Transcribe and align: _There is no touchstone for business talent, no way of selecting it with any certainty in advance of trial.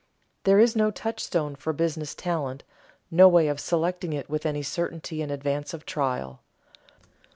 _There 0.45 0.57
is 0.57 0.75
no 0.75 0.89
touchstone 0.89 1.55
for 1.55 1.73
business 1.73 2.15
talent, 2.15 2.63
no 3.11 3.27
way 3.27 3.47
of 3.47 3.59
selecting 3.59 4.13
it 4.13 4.27
with 4.31 4.47
any 4.47 4.63
certainty 4.63 5.21
in 5.21 5.29
advance 5.29 5.75
of 5.75 5.85
trial. 5.85 6.41